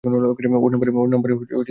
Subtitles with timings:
[0.03, 1.67] ওর নাম্বারে কল করে দেখ।